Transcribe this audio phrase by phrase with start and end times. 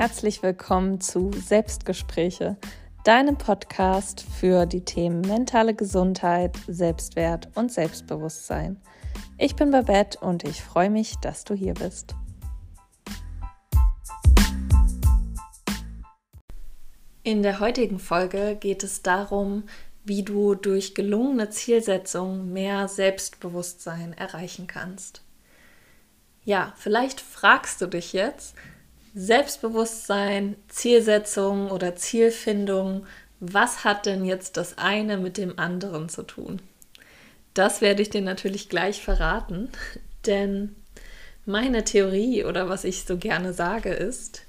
[0.00, 2.56] herzlich willkommen zu Selbstgespräche,
[3.04, 8.80] deinem Podcast für die Themen mentale Gesundheit, Selbstwert und Selbstbewusstsein.
[9.36, 12.14] Ich bin Babette und ich freue mich, dass du hier bist.
[17.22, 19.64] In der heutigen Folge geht es darum,
[20.04, 25.20] wie du durch gelungene Zielsetzung mehr Selbstbewusstsein erreichen kannst.
[26.42, 28.56] Ja, vielleicht fragst du dich jetzt,
[29.14, 33.06] Selbstbewusstsein, Zielsetzung oder Zielfindung,
[33.40, 36.60] was hat denn jetzt das eine mit dem anderen zu tun?
[37.54, 39.70] Das werde ich dir natürlich gleich verraten,
[40.26, 40.76] denn
[41.46, 44.42] meine Theorie oder was ich so gerne sage ist,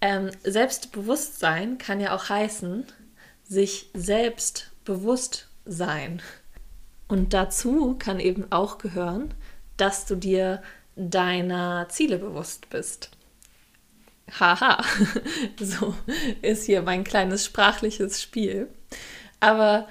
[0.00, 2.86] ähm, Selbstbewusstsein kann ja auch heißen,
[3.44, 6.22] sich selbst bewusst sein.
[7.06, 9.34] Und dazu kann eben auch gehören,
[9.76, 10.62] dass du dir
[10.96, 13.10] deiner Ziele bewusst bist.
[14.38, 14.82] Haha,
[15.60, 15.94] so
[16.42, 18.68] ist hier mein kleines sprachliches Spiel.
[19.40, 19.88] Aber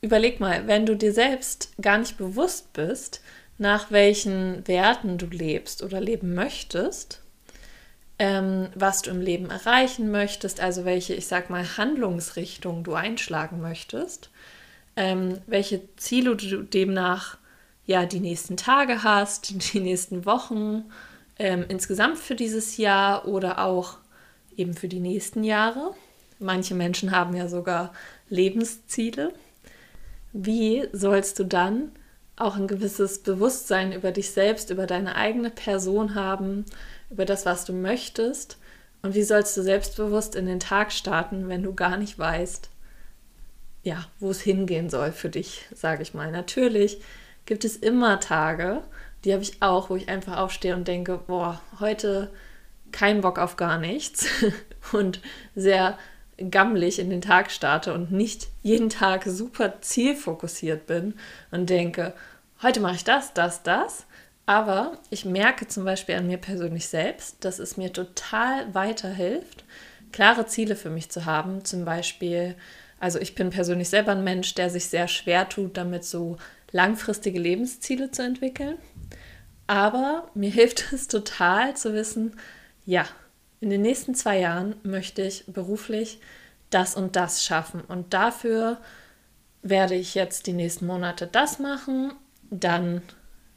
[0.00, 3.22] überleg mal, wenn du dir selbst gar nicht bewusst bist,
[3.58, 7.20] nach welchen Werten du lebst oder leben möchtest,
[8.18, 13.60] ähm, was du im Leben erreichen möchtest, also welche, ich sag mal, Handlungsrichtung du einschlagen
[13.60, 14.30] möchtest,
[14.96, 17.38] ähm, welche Ziele du demnach
[17.86, 20.84] ja die nächsten Tage hast, die nächsten Wochen,
[21.40, 23.96] ähm, insgesamt für dieses Jahr oder auch
[24.56, 25.94] eben für die nächsten Jahre.
[26.38, 27.94] Manche Menschen haben ja sogar
[28.28, 29.32] Lebensziele.
[30.34, 31.92] Wie sollst du dann
[32.36, 36.66] auch ein gewisses Bewusstsein über dich selbst, über deine eigene Person haben,
[37.08, 38.58] über das, was du möchtest?
[39.00, 42.68] Und wie sollst du selbstbewusst in den Tag starten, wenn du gar nicht weißt,
[43.82, 46.30] ja, wo es hingehen soll für dich, sage ich mal.
[46.30, 47.00] Natürlich
[47.46, 48.82] gibt es immer Tage,
[49.24, 52.30] die habe ich auch, wo ich einfach aufstehe und denke, boah, heute
[52.92, 54.26] kein Bock auf gar nichts
[54.92, 55.20] und
[55.54, 55.98] sehr
[56.50, 61.14] gammelig in den Tag starte und nicht jeden Tag super zielfokussiert bin
[61.50, 62.14] und denke,
[62.62, 64.06] heute mache ich das, das, das.
[64.46, 69.64] Aber ich merke zum Beispiel an mir persönlich selbst, dass es mir total weiterhilft,
[70.12, 71.64] klare Ziele für mich zu haben.
[71.64, 72.56] Zum Beispiel,
[72.98, 76.36] also ich bin persönlich selber ein Mensch, der sich sehr schwer tut, damit so
[76.72, 78.76] langfristige Lebensziele zu entwickeln.
[79.70, 82.36] Aber mir hilft es total zu wissen,
[82.86, 83.06] ja,
[83.60, 86.18] in den nächsten zwei Jahren möchte ich beruflich
[86.70, 87.80] das und das schaffen.
[87.82, 88.78] Und dafür
[89.62, 92.12] werde ich jetzt die nächsten Monate das machen.
[92.50, 93.00] Dann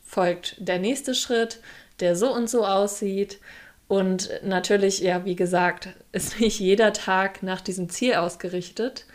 [0.04, 1.62] folgt der nächste Schritt,
[2.00, 3.40] der so und so aussieht.
[3.88, 9.08] Und natürlich, ja, wie gesagt, ist nicht jeder Tag nach diesem Ziel ausgerichtet.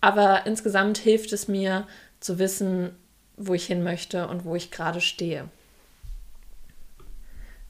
[0.00, 1.86] Aber insgesamt hilft es mir
[2.18, 2.96] zu wissen,
[3.36, 5.48] wo ich hin möchte und wo ich gerade stehe.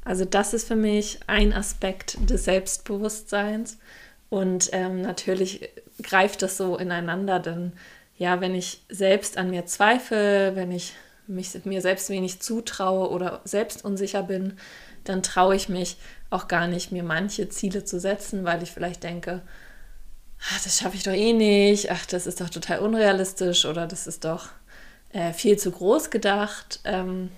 [0.04, 3.78] Also das ist für mich ein Aspekt des Selbstbewusstseins.
[4.30, 5.68] Und ähm, natürlich
[6.02, 7.72] greift das so ineinander, denn
[8.16, 10.94] ja, wenn ich selbst an mir zweifle, wenn ich
[11.26, 14.54] mich, mir selbst wenig zutraue oder selbst unsicher bin,
[15.04, 15.96] dann traue ich mich
[16.30, 19.42] auch gar nicht, mir manche Ziele zu setzen, weil ich vielleicht denke,
[20.50, 24.06] ach, das schaffe ich doch eh nicht, ach, das ist doch total unrealistisch oder das
[24.06, 24.48] ist doch
[25.12, 26.80] äh, viel zu groß gedacht.
[26.84, 27.30] Ähm,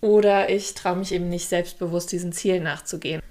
[0.00, 3.22] oder ich traue mich eben nicht selbstbewusst diesen Zielen nachzugehen.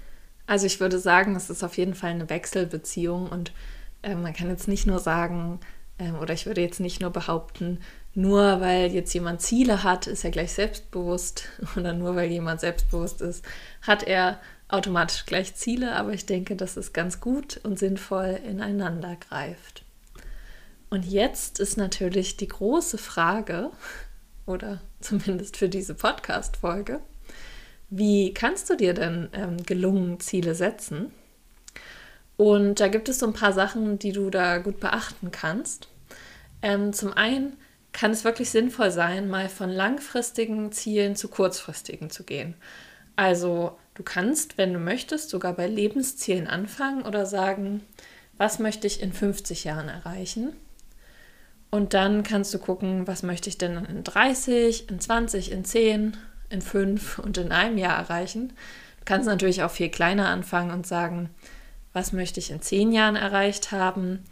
[0.46, 3.52] Also ich würde sagen, es ist auf jeden Fall eine Wechselbeziehung und
[4.02, 5.60] äh, man kann jetzt nicht nur sagen,
[5.98, 7.78] äh, oder ich würde jetzt nicht nur behaupten,
[8.14, 11.44] nur weil jetzt jemand Ziele hat, ist er gleich selbstbewusst
[11.76, 13.44] oder nur weil jemand selbstbewusst ist,
[13.82, 19.16] hat er automatisch gleich Ziele, aber ich denke, dass es ganz gut und sinnvoll ineinander
[19.16, 19.84] greift.
[20.90, 23.70] Und jetzt ist natürlich die große Frage,
[24.46, 27.00] oder zumindest für diese Podcast-Folge.
[27.88, 31.12] Wie kannst du dir denn ähm, gelungen Ziele setzen?
[32.36, 35.88] Und da gibt es so ein paar Sachen, die du da gut beachten kannst.
[36.62, 37.56] Ähm, zum einen
[37.92, 42.54] kann es wirklich sinnvoll sein, mal von langfristigen Zielen zu kurzfristigen zu gehen.
[43.16, 47.82] Also du kannst, wenn du möchtest, sogar bei Lebenszielen anfangen oder sagen,
[48.38, 50.54] was möchte ich in 50 Jahren erreichen?
[51.70, 56.16] Und dann kannst du gucken, was möchte ich denn in 30, in 20, in 10,
[56.48, 58.48] in 5 und in einem Jahr erreichen.
[58.98, 61.30] Du kannst natürlich auch viel kleiner anfangen und sagen,
[61.92, 64.24] was möchte ich in 10 Jahren erreicht haben,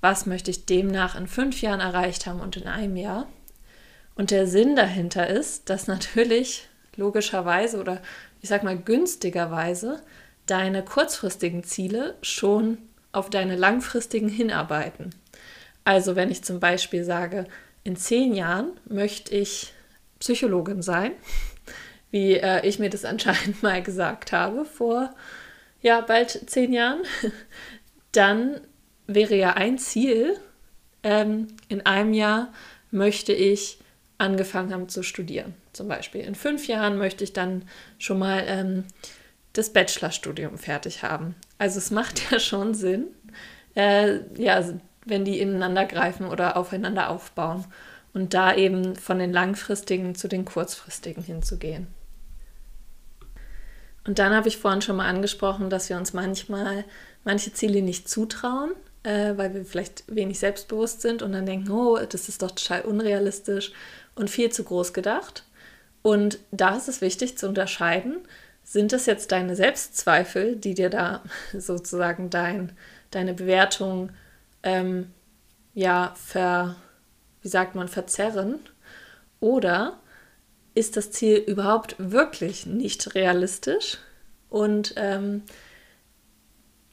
[0.00, 3.28] was möchte ich demnach in 5 Jahren erreicht haben und in einem Jahr.
[4.16, 8.02] Und der Sinn dahinter ist, dass natürlich logischerweise oder
[8.42, 10.02] ich sag mal günstigerweise
[10.46, 12.78] deine kurzfristigen Ziele schon
[13.12, 15.14] auf deine langfristigen hinarbeiten.
[15.84, 17.46] Also wenn ich zum Beispiel sage,
[17.84, 19.72] in zehn Jahren möchte ich
[20.18, 21.12] Psychologin sein,
[22.10, 25.14] wie äh, ich mir das anscheinend mal gesagt habe vor
[25.82, 27.02] ja, bald zehn Jahren,
[28.12, 28.60] dann
[29.06, 30.36] wäre ja ein Ziel,
[31.02, 32.52] ähm, in einem Jahr
[32.90, 33.78] möchte ich
[34.18, 36.20] angefangen haben zu studieren, zum Beispiel.
[36.20, 37.62] In fünf Jahren möchte ich dann
[37.98, 38.84] schon mal ähm,
[39.54, 41.34] das Bachelorstudium fertig haben.
[41.58, 43.06] Also es macht ja schon Sinn,
[43.74, 44.62] äh, ja,
[45.10, 47.64] wenn die ineinander greifen oder aufeinander aufbauen
[48.14, 51.86] und da eben von den langfristigen zu den kurzfristigen hinzugehen.
[54.06, 56.84] Und dann habe ich vorhin schon mal angesprochen, dass wir uns manchmal
[57.24, 58.72] manche Ziele nicht zutrauen,
[59.02, 62.82] äh, weil wir vielleicht wenig selbstbewusst sind und dann denken, oh, das ist doch total
[62.82, 63.72] unrealistisch
[64.14, 65.44] und viel zu groß gedacht.
[66.02, 68.16] Und da ist es wichtig zu unterscheiden,
[68.64, 71.22] sind es jetzt deine Selbstzweifel, die dir da
[71.56, 72.72] sozusagen dein,
[73.10, 74.10] deine Bewertung
[74.62, 75.12] ähm,
[75.74, 76.76] ja ver,
[77.42, 78.58] wie sagt man, verzerren?
[79.40, 79.98] Oder
[80.74, 83.98] ist das Ziel überhaupt wirklich nicht realistisch?
[84.48, 85.42] Und ähm,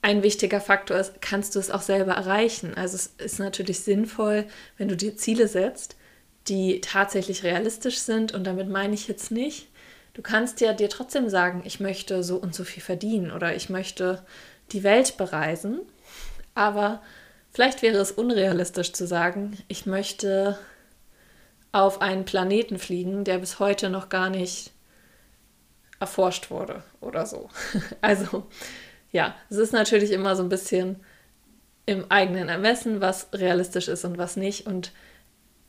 [0.02, 2.74] ein wichtiger Faktor ist, kannst du es auch selber erreichen?
[2.76, 4.46] Also es ist natürlich sinnvoll,
[4.78, 5.98] wenn du dir Ziele setzt,
[6.48, 8.34] die tatsächlich realistisch sind.
[8.34, 9.68] Und damit meine ich jetzt nicht,
[10.14, 13.70] du kannst ja dir trotzdem sagen, ich möchte so und so viel verdienen oder ich
[13.70, 14.24] möchte
[14.72, 15.82] die Welt bereisen.
[16.56, 17.02] Aber
[17.58, 20.60] vielleicht wäre es unrealistisch zu sagen, ich möchte
[21.72, 24.74] auf einen Planeten fliegen, der bis heute noch gar nicht
[26.00, 27.50] erforscht wurde oder so.
[28.02, 28.46] Also
[29.12, 30.98] ja, es ist natürlich immer so ein bisschen
[31.88, 34.68] im eigenen Ermessen, was realistisch ist und was nicht.
[34.68, 34.92] Und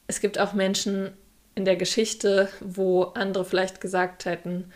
[0.08, 1.16] es gibt auch Menschen
[1.54, 4.70] in der Geschichte, wo andere vielleicht gesagt hätten,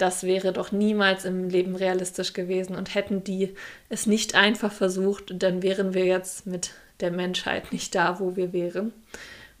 [0.00, 3.54] das wäre doch niemals im Leben realistisch gewesen und hätten die
[3.88, 8.52] es nicht einfach versucht, dann wären wir jetzt mit der Menschheit nicht da, wo wir
[8.52, 8.92] wären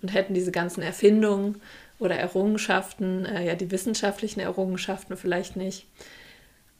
[0.02, 1.60] und hätten diese ganzen Erfindungen
[1.98, 5.86] oder Errungenschaften, äh, ja die wissenschaftlichen Errungenschaften vielleicht nicht.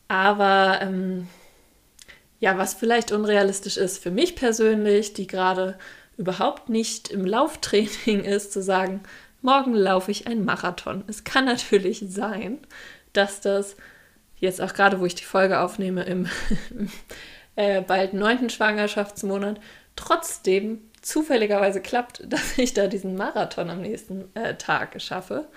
[0.09, 1.29] Aber ähm,
[2.41, 5.79] ja, was vielleicht unrealistisch ist für mich persönlich, die gerade
[6.17, 9.03] überhaupt nicht im Lauftraining ist, zu sagen,
[9.43, 11.05] morgen laufe ich einen Marathon.
[11.07, 12.59] Es kann natürlich sein,
[13.13, 13.77] dass das
[14.37, 16.29] jetzt auch gerade, wo ich die Folge aufnehme, im
[17.57, 19.61] äh, bald neunten Schwangerschaftsmonat,
[19.97, 25.49] trotzdem zufälligerweise klappt, dass ich da diesen Marathon am nächsten äh, Tag schaffe.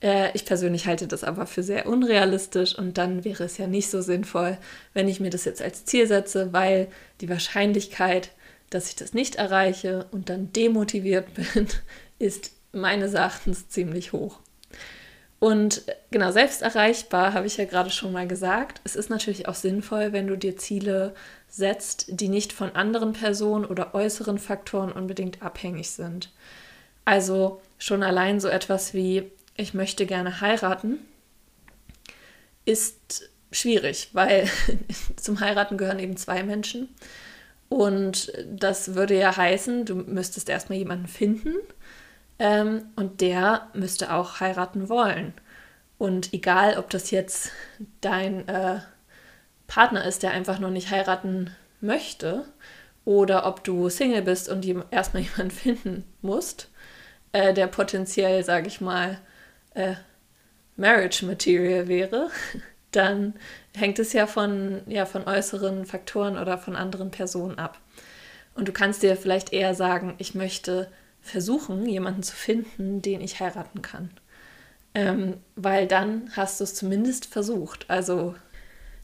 [0.00, 3.90] Äh, ich persönlich halte das aber für sehr unrealistisch und dann wäre es ja nicht
[3.90, 4.58] so sinnvoll,
[4.92, 6.88] wenn ich mir das jetzt als Ziel setze, weil
[7.20, 8.30] die Wahrscheinlichkeit,
[8.70, 11.68] dass ich das nicht erreiche und dann demotiviert bin,
[12.18, 14.40] ist meines Erachtens ziemlich hoch.
[15.44, 18.80] Und äh, genau, selbst erreichbar habe ich ja gerade schon mal gesagt.
[18.84, 21.14] Es ist natürlich auch sinnvoll, wenn du dir Ziele
[21.50, 26.32] setzt, die nicht von anderen Personen oder äußeren Faktoren unbedingt abhängig sind.
[27.04, 30.98] Also schon allein so etwas wie, ich möchte gerne heiraten,
[32.64, 34.48] ist schwierig, weil
[35.16, 36.88] zum Heiraten gehören eben zwei Menschen.
[37.68, 41.56] Und das würde ja heißen, du müsstest erstmal jemanden finden
[42.38, 45.34] ähm, und der müsste auch heiraten wollen.
[45.98, 47.52] Und egal, ob das jetzt
[48.00, 48.80] dein äh,
[49.66, 51.50] Partner ist, der einfach nur nicht heiraten
[51.80, 52.44] möchte,
[53.04, 56.70] oder ob du Single bist und erstmal jemanden finden musst,
[57.32, 59.18] äh, der potenziell, sage ich mal,
[59.74, 59.94] äh,
[60.76, 62.30] Marriage Material wäre,
[62.90, 63.34] dann
[63.76, 67.78] hängt es ja von, ja von äußeren Faktoren oder von anderen Personen ab.
[68.54, 70.88] Und du kannst dir vielleicht eher sagen, ich möchte
[71.24, 74.10] versuchen, jemanden zu finden, den ich heiraten kann.
[74.94, 77.86] Ähm, weil dann hast du es zumindest versucht.
[77.88, 78.34] Also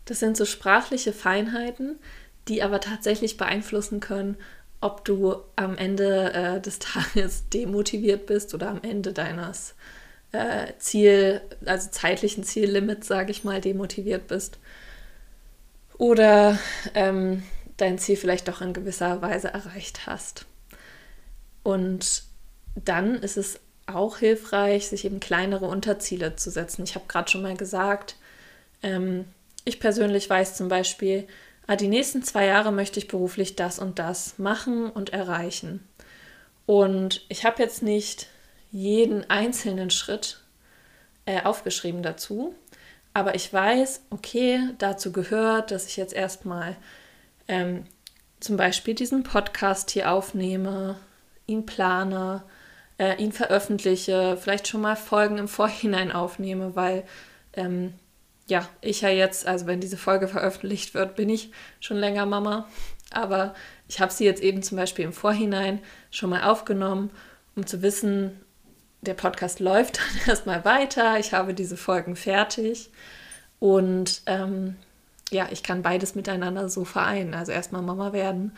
[0.04, 1.98] das sind so sprachliche Feinheiten,
[2.46, 4.36] die aber tatsächlich beeinflussen können,
[4.80, 9.74] ob du am Ende äh, des Tages demotiviert bist oder am Ende deines
[10.32, 14.58] äh, Ziel, also zeitlichen Ziellimit, sage ich mal, demotiviert bist.
[15.98, 16.58] Oder
[16.94, 17.42] ähm,
[17.78, 20.46] dein Ziel vielleicht doch in gewisser Weise erreicht hast.
[21.62, 22.24] Und
[22.74, 26.84] dann ist es auch hilfreich, sich eben kleinere Unterziele zu setzen.
[26.84, 28.16] Ich habe gerade schon mal gesagt,
[28.82, 29.24] ähm,
[29.64, 31.26] ich persönlich weiß zum Beispiel,
[31.66, 35.86] ah, die nächsten zwei Jahre möchte ich beruflich das und das machen und erreichen.
[36.66, 38.28] Und ich habe jetzt nicht
[38.70, 40.40] jeden einzelnen Schritt
[41.26, 42.54] äh, aufgeschrieben dazu.
[43.12, 46.76] Aber ich weiß, okay, dazu gehört, dass ich jetzt erstmal
[47.48, 47.84] ähm,
[48.38, 50.96] zum Beispiel diesen Podcast hier aufnehme,
[51.50, 52.42] ihn plane,
[52.98, 57.04] äh, ihn veröffentliche, vielleicht schon mal Folgen im Vorhinein aufnehme, weil
[57.54, 57.94] ähm,
[58.46, 62.68] ja, ich ja jetzt, also wenn diese Folge veröffentlicht wird, bin ich schon länger Mama.
[63.12, 63.54] Aber
[63.88, 65.80] ich habe sie jetzt eben zum Beispiel im Vorhinein
[66.10, 67.10] schon mal aufgenommen,
[67.56, 68.40] um zu wissen,
[69.02, 71.18] der Podcast läuft dann erstmal weiter.
[71.18, 72.90] Ich habe diese Folgen fertig.
[73.58, 74.76] Und ähm,
[75.30, 77.34] ja, ich kann beides miteinander so vereinen.
[77.34, 78.52] Also erstmal Mama werden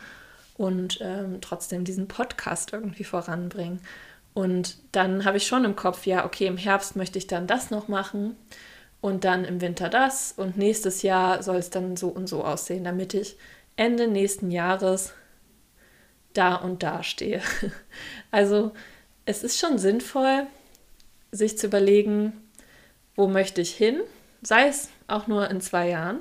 [0.57, 3.79] und ähm, trotzdem diesen Podcast irgendwie voranbringen.
[4.33, 7.69] Und dann habe ich schon im Kopf, ja, okay, im Herbst möchte ich dann das
[7.69, 8.35] noch machen
[9.01, 12.83] und dann im Winter das und nächstes Jahr soll es dann so und so aussehen,
[12.83, 13.37] damit ich
[13.75, 15.13] Ende nächsten Jahres
[16.33, 17.41] da und da stehe.
[18.31, 18.71] Also
[19.25, 20.47] es ist schon sinnvoll,
[21.31, 22.33] sich zu überlegen,
[23.15, 24.01] wo möchte ich hin,
[24.41, 26.19] sei es auch nur in zwei Jahren.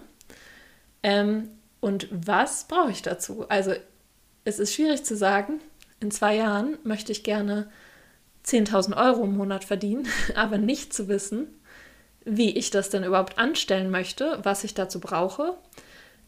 [1.02, 1.48] Ähm,
[1.80, 3.48] und was brauche ich dazu?
[3.48, 3.72] Also
[4.44, 5.60] es ist schwierig zu sagen,
[6.00, 7.70] in zwei Jahren möchte ich gerne
[8.44, 11.46] 10.000 Euro im Monat verdienen, aber nicht zu wissen,
[12.24, 15.56] wie ich das denn überhaupt anstellen möchte, was ich dazu brauche,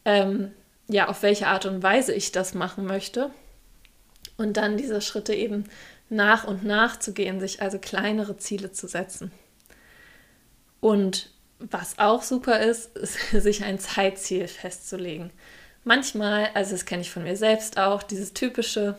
[0.04, 0.52] ähm,
[0.88, 3.30] ja, auf welche Art und Weise ich das machen möchte
[4.36, 5.64] und dann diese Schritte eben
[6.08, 9.32] nach und nach zu gehen, sich also kleinere Ziele zu setzen.
[10.80, 15.30] Und was auch super ist, ist sich ein Zeitziel festzulegen.
[15.84, 18.98] Manchmal, also das kenne ich von mir selbst auch, dieses typische,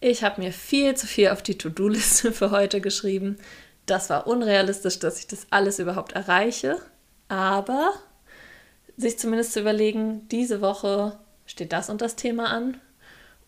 [0.00, 3.36] ich habe mir viel zu viel auf die To-Do-Liste für heute geschrieben.
[3.84, 6.80] Das war unrealistisch, dass ich das alles überhaupt erreiche.
[7.28, 7.92] Aber
[8.96, 12.80] sich zumindest zu überlegen, diese Woche steht das und das Thema an.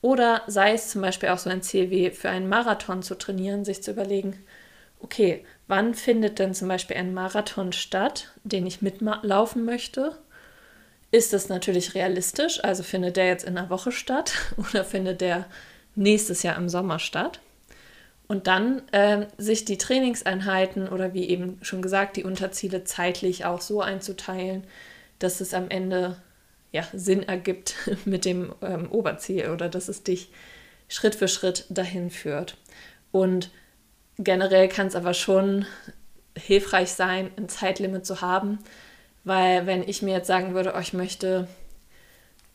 [0.01, 3.65] Oder sei es zum Beispiel auch so ein Ziel wie für einen Marathon zu trainieren,
[3.65, 4.39] sich zu überlegen,
[5.01, 10.17] okay, wann findet denn zum Beispiel ein Marathon statt, den ich mitlaufen möchte?
[11.11, 12.63] Ist das natürlich realistisch?
[12.63, 15.47] Also findet der jetzt in einer Woche statt oder findet der
[15.95, 17.41] nächstes Jahr im Sommer statt.
[18.27, 23.63] Und dann äh, sich die Trainingseinheiten oder wie eben schon gesagt, die Unterziele zeitlich auch
[23.63, 24.65] so einzuteilen,
[25.19, 26.17] dass es am Ende
[26.71, 27.75] ja, Sinn ergibt
[28.05, 30.31] mit dem ähm, Oberziel oder dass es dich
[30.89, 32.59] Schritt für Schritt dahin führt.
[33.13, 33.51] Und
[34.19, 35.65] generell kann es aber schon
[36.37, 38.59] hilfreich sein, ein Zeitlimit zu haben,
[39.29, 41.47] weil wenn ich mir jetzt sagen würde, oh, ich möchte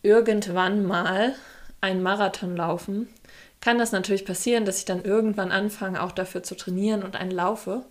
[0.01, 1.33] irgendwann mal
[1.81, 3.07] einen Marathon laufen,
[3.61, 7.31] kann das natürlich passieren, dass ich dann irgendwann anfange, auch dafür zu trainieren und einen
[7.31, 7.85] laufe.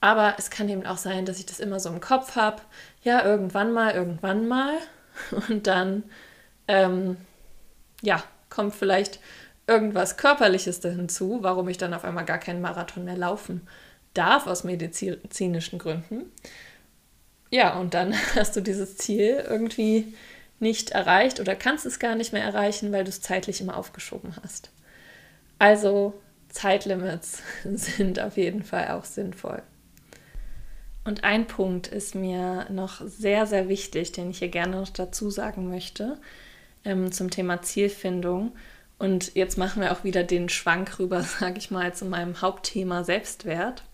[0.00, 2.62] Aber es kann eben auch sein, dass ich das immer so im Kopf habe.
[3.02, 4.74] Ja, irgendwann mal, irgendwann mal.
[5.48, 6.04] Und dann,
[6.68, 7.16] ähm,
[8.02, 9.20] ja, kommt vielleicht
[9.66, 13.66] irgendwas Körperliches hinzu, warum ich dann auf einmal gar keinen Marathon mehr laufen
[14.16, 16.32] darf aus medizinischen Gründen.
[17.50, 20.14] Ja, und dann hast du dieses Ziel irgendwie
[20.58, 24.34] nicht erreicht oder kannst es gar nicht mehr erreichen, weil du es zeitlich immer aufgeschoben
[24.42, 24.70] hast.
[25.58, 26.14] Also
[26.48, 29.62] Zeitlimits sind auf jeden Fall auch sinnvoll.
[31.04, 35.30] Und ein Punkt ist mir noch sehr, sehr wichtig, den ich hier gerne noch dazu
[35.30, 36.18] sagen möchte
[36.84, 38.52] ähm, zum Thema Zielfindung.
[38.98, 43.04] Und jetzt machen wir auch wieder den Schwank rüber, sage ich mal, zu meinem Hauptthema
[43.04, 43.84] Selbstwert.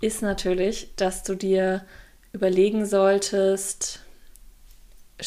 [0.00, 1.84] Ist natürlich, dass du dir
[2.32, 4.00] überlegen solltest,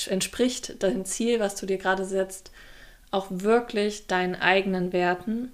[0.07, 2.51] entspricht dein Ziel, was du dir gerade setzt,
[3.11, 5.53] auch wirklich deinen eigenen Werten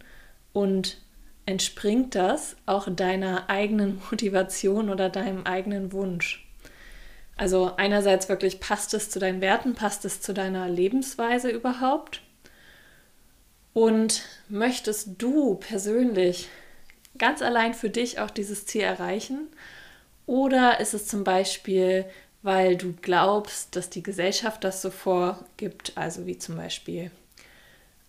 [0.53, 0.97] und
[1.45, 6.47] entspringt das auch deiner eigenen Motivation oder deinem eigenen Wunsch.
[7.37, 12.21] Also einerseits wirklich passt es zu deinen Werten, passt es zu deiner Lebensweise überhaupt?
[13.73, 16.49] Und möchtest du persönlich
[17.17, 19.47] ganz allein für dich auch dieses Ziel erreichen?
[20.31, 22.05] Oder ist es zum Beispiel,
[22.41, 27.11] weil du glaubst, dass die Gesellschaft das so vorgibt, also wie zum Beispiel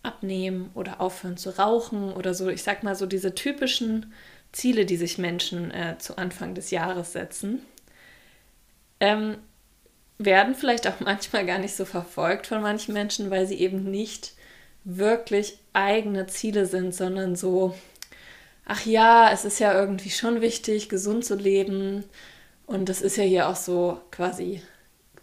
[0.05, 4.13] abnehmen oder aufhören zu rauchen oder so, ich sag mal so diese typischen
[4.53, 7.61] Ziele, die sich Menschen äh, zu Anfang des Jahres setzen,
[9.01, 9.39] ähm,
[10.19, 14.35] werden vielleicht auch manchmal gar nicht so verfolgt von manchen Menschen, weil sie eben nicht
[14.85, 17.75] wirklich eigene Ziele sind, sondern so,
[18.65, 22.05] ach ja, es ist ja irgendwie schon wichtig, gesund zu leben
[22.67, 24.63] und das ist ja hier auch so quasi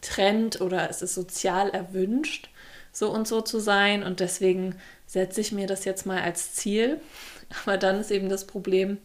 [0.02, 2.50] Trend oder es ist sozial erwünscht
[2.92, 7.00] so und so zu sein und deswegen setze ich mir das jetzt mal als Ziel.
[7.64, 8.98] Aber dann ist eben das Problem,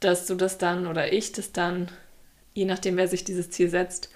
[0.00, 1.88] dass du das dann oder ich das dann,
[2.54, 4.10] je nachdem, wer sich dieses Ziel setzt,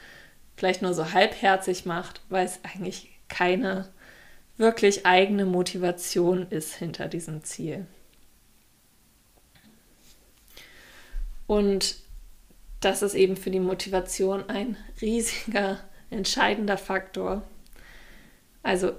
[0.57, 3.89] vielleicht nur so halbherzig macht, weil es eigentlich keine
[4.57, 7.87] wirklich eigene Motivation ist hinter diesem Ziel.
[11.47, 11.97] Und
[12.81, 15.79] das ist eben für die Motivation ein riesiger,
[16.11, 17.43] entscheidender Faktor.
[18.63, 18.93] Also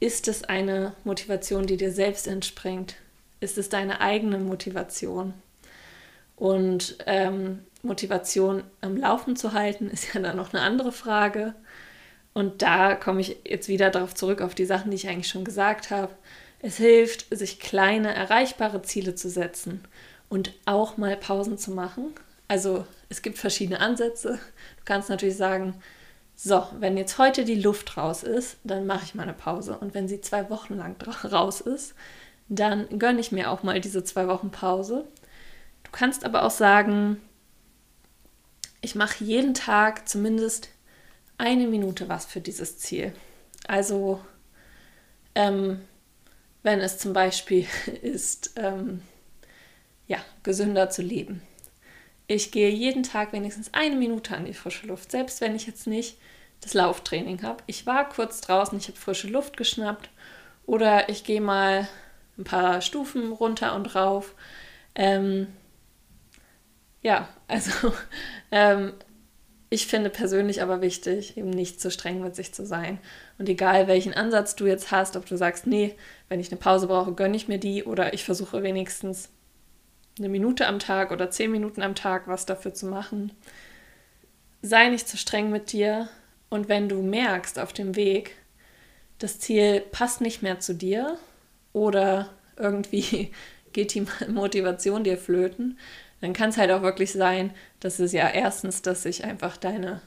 [0.00, 2.96] ist es eine Motivation, die dir selbst entspringt?
[3.40, 5.34] Ist es deine eigene Motivation?
[6.36, 11.54] Und ähm, Motivation am Laufen zu halten, ist ja dann noch eine andere Frage.
[12.32, 15.44] Und da komme ich jetzt wieder darauf zurück, auf die Sachen, die ich eigentlich schon
[15.44, 16.12] gesagt habe.
[16.60, 19.84] Es hilft, sich kleine, erreichbare Ziele zu setzen
[20.32, 22.14] und auch mal Pausen zu machen.
[22.48, 24.40] Also es gibt verschiedene Ansätze.
[24.78, 25.74] Du kannst natürlich sagen,
[26.34, 29.76] so, wenn jetzt heute die Luft raus ist, dann mache ich mal eine Pause.
[29.76, 30.96] Und wenn sie zwei Wochen lang
[31.30, 31.94] raus ist,
[32.48, 35.06] dann gönne ich mir auch mal diese zwei Wochen Pause.
[35.82, 37.20] Du kannst aber auch sagen,
[38.80, 40.70] ich mache jeden Tag zumindest
[41.36, 43.12] eine Minute was für dieses Ziel.
[43.68, 44.18] Also,
[45.34, 45.82] ähm,
[46.62, 47.66] wenn es zum Beispiel
[48.00, 49.02] ist, ähm,
[50.06, 51.42] ja, gesünder zu leben.
[52.26, 55.86] Ich gehe jeden Tag wenigstens eine Minute an die frische Luft, selbst wenn ich jetzt
[55.86, 56.16] nicht
[56.60, 57.62] das Lauftraining habe.
[57.66, 60.08] Ich war kurz draußen, ich habe frische Luft geschnappt
[60.64, 61.88] oder ich gehe mal
[62.38, 64.34] ein paar Stufen runter und rauf.
[64.94, 65.48] Ähm,
[67.02, 67.92] ja, also
[68.50, 68.92] ähm,
[69.68, 72.98] ich finde persönlich aber wichtig, eben nicht zu streng mit sich zu sein.
[73.38, 75.96] Und egal welchen Ansatz du jetzt hast, ob du sagst, nee,
[76.28, 79.30] wenn ich eine Pause brauche, gönne ich mir die oder ich versuche wenigstens
[80.18, 83.32] eine Minute am Tag oder zehn Minuten am Tag was dafür zu machen.
[84.62, 86.08] Sei nicht zu streng mit dir
[86.50, 88.36] und wenn du merkst auf dem Weg,
[89.18, 91.16] das Ziel passt nicht mehr zu dir
[91.72, 93.32] oder irgendwie
[93.72, 95.78] geht die Motivation dir flöten,
[96.20, 100.00] dann kann es halt auch wirklich sein, dass es ja erstens, dass sich einfach deine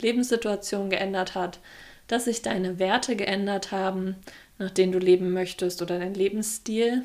[0.00, 1.60] Lebenssituation geändert hat,
[2.06, 4.16] dass sich deine Werte geändert haben,
[4.58, 7.04] nach denen du leben möchtest oder dein Lebensstil.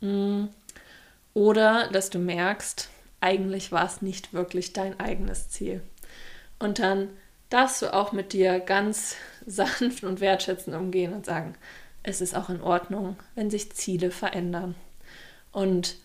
[0.00, 0.44] Mm.
[1.34, 2.88] Oder dass du merkst,
[3.20, 5.82] eigentlich war es nicht wirklich dein eigenes Ziel.
[6.58, 7.10] Und dann
[7.50, 11.54] darfst du auch mit dir ganz sanft und wertschätzend umgehen und sagen,
[12.02, 14.74] es ist auch in Ordnung, wenn sich Ziele verändern.
[15.52, 15.96] Und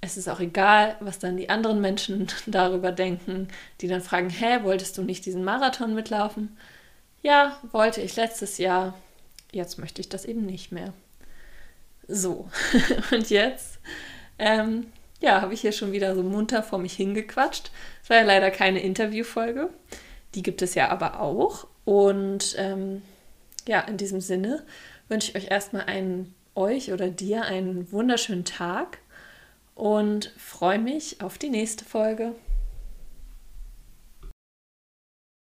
[0.00, 3.48] es ist auch egal, was dann die anderen Menschen darüber denken,
[3.80, 6.56] die dann fragen, hä, wolltest du nicht diesen Marathon mitlaufen?
[7.22, 8.94] Ja, wollte ich letztes Jahr,
[9.50, 10.92] jetzt möchte ich das eben nicht mehr.
[12.06, 12.48] So,
[13.10, 13.80] und jetzt
[14.38, 14.86] ähm,
[15.20, 17.70] ja, habe ich hier schon wieder so munter vor mich hingequatscht.
[18.02, 19.70] Es war ja leider keine Interviewfolge.
[20.34, 21.66] Die gibt es ja aber auch.
[21.84, 23.02] Und ähm,
[23.66, 24.64] ja, in diesem Sinne
[25.08, 28.98] wünsche ich euch erstmal einen, euch oder dir einen wunderschönen Tag
[29.74, 32.34] und freue mich auf die nächste Folge.